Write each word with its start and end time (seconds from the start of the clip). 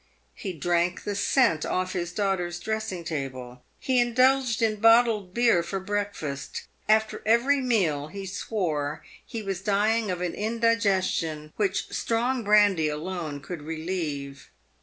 He 0.33 0.51
drank 0.51 1.03
the 1.03 1.13
scent 1.15 1.63
off 1.63 1.93
his 1.93 2.11
daughter's 2.11 2.59
dressing 2.59 3.03
table. 3.03 3.61
He 3.79 3.99
indulged 4.01 4.63
in 4.63 4.77
bottled 4.77 5.31
beer 5.31 5.61
for 5.61 5.79
break 5.79 6.15
fast. 6.15 6.63
After 6.89 7.21
every 7.23 7.61
meal 7.61 8.07
he 8.07 8.25
swore 8.25 9.03
he 9.23 9.43
was 9.43 9.61
dying 9.61 10.09
of 10.09 10.19
an 10.19 10.33
indigestion 10.33 11.53
which 11.55 11.91
strong 11.93 12.43
brandy 12.43 12.87
alone 12.89 13.41
could 13.41 13.61
relieve. 13.61 14.49